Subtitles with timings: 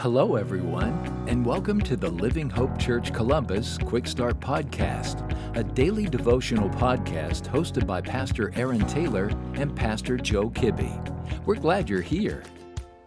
[0.00, 0.94] Hello, everyone,
[1.28, 7.42] and welcome to the Living Hope Church Columbus Quick Start Podcast, a daily devotional podcast
[7.42, 9.26] hosted by Pastor Aaron Taylor
[9.56, 11.44] and Pastor Joe Kibbe.
[11.44, 12.42] We're glad you're here.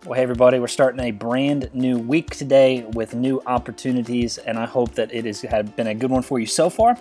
[0.05, 4.66] Well, hey, everybody, we're starting a brand new week today with new opportunities, and I
[4.66, 6.98] hope that it has been a good one for you so far,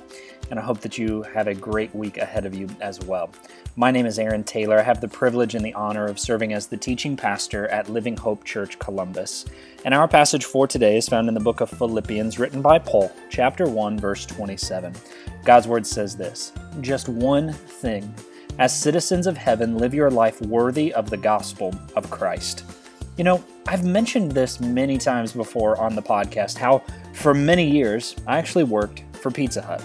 [0.50, 3.32] and I hope that you have a great week ahead of you as well.
[3.74, 4.78] My name is Aaron Taylor.
[4.78, 8.16] I have the privilege and the honor of serving as the teaching pastor at Living
[8.16, 9.46] Hope Church Columbus.
[9.84, 13.10] And our passage for today is found in the book of Philippians, written by Paul,
[13.30, 14.94] chapter 1, verse 27.
[15.44, 18.14] God's word says this Just one thing.
[18.60, 22.62] As citizens of heaven, live your life worthy of the gospel of Christ.
[23.18, 28.16] You know, I've mentioned this many times before on the podcast how for many years
[28.26, 29.84] I actually worked for Pizza Hut.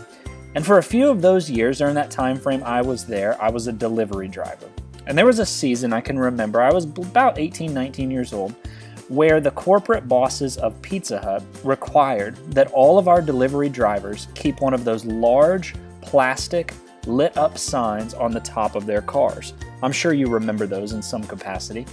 [0.55, 3.49] And for a few of those years during that time frame I was there, I
[3.49, 4.69] was a delivery driver.
[5.07, 8.55] And there was a season I can remember, I was about 18, 19 years old,
[9.09, 14.61] where the corporate bosses of Pizza Hut required that all of our delivery drivers keep
[14.61, 16.73] one of those large plastic
[17.05, 19.53] lit up signs on the top of their cars.
[19.83, 21.85] I'm sure you remember those in some capacity.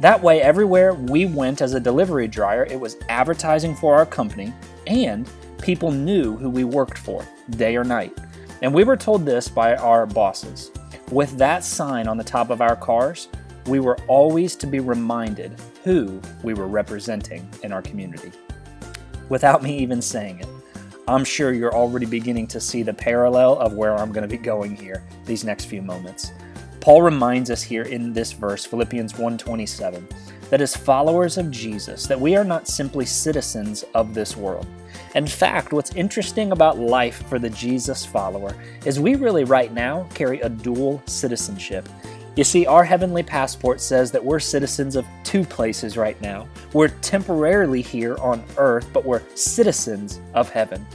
[0.00, 4.52] That way, everywhere we went as a delivery dryer, it was advertising for our company
[4.86, 5.28] and
[5.62, 8.16] people knew who we worked for, day or night.
[8.62, 10.70] And we were told this by our bosses.
[11.10, 13.28] With that sign on the top of our cars,
[13.66, 18.32] we were always to be reminded who we were representing in our community.
[19.28, 20.48] Without me even saying it,
[21.08, 24.42] I'm sure you're already beginning to see the parallel of where I'm going to be
[24.42, 26.32] going here these next few moments.
[26.86, 30.06] Paul reminds us here in this verse, Philippians 1:27,
[30.50, 34.68] that as followers of Jesus, that we are not simply citizens of this world.
[35.16, 40.06] In fact, what's interesting about life for the Jesus follower is we really right now
[40.14, 41.88] carry a dual citizenship.
[42.36, 46.46] You see, our heavenly passport says that we're citizens of two places right now.
[46.72, 50.86] We're temporarily here on earth, but we're citizens of heaven.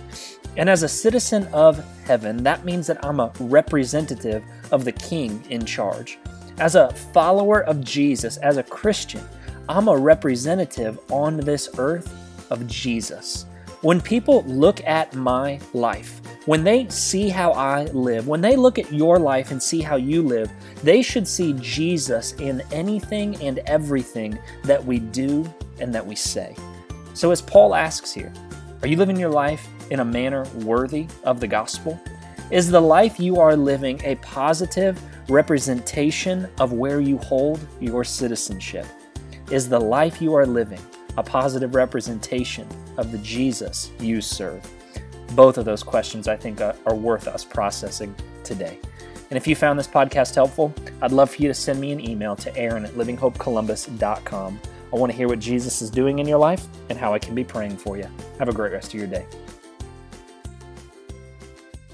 [0.57, 5.43] And as a citizen of heaven, that means that I'm a representative of the King
[5.49, 6.17] in charge.
[6.59, 9.23] As a follower of Jesus, as a Christian,
[9.69, 12.13] I'm a representative on this earth
[12.51, 13.45] of Jesus.
[13.81, 18.77] When people look at my life, when they see how I live, when they look
[18.77, 20.51] at your life and see how you live,
[20.83, 26.55] they should see Jesus in anything and everything that we do and that we say.
[27.13, 28.31] So, as Paul asks here,
[28.81, 32.01] are you living your life in a manner worthy of the gospel?
[32.49, 38.85] Is the life you are living a positive representation of where you hold your citizenship?
[39.51, 40.81] Is the life you are living
[41.17, 44.69] a positive representation of the Jesus you serve?
[45.35, 48.13] Both of those questions, I think, are, worth us processing
[48.43, 48.79] today.
[49.29, 52.01] And if you found this podcast helpful, I'd love for you to send me an
[52.01, 54.59] email to aaron at livinghopecolumbus.com.
[54.91, 57.33] I want to hear what Jesus is doing in your life and how I can
[57.33, 58.07] be praying for you.
[58.39, 59.25] Have a great rest of your day.